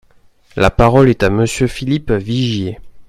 La 0.55 0.71
parole 0.71 1.09
est 1.09 1.21
à 1.21 1.29
Monsieur 1.29 1.67
Philippe 1.67 2.09
Vigier. 2.09 2.79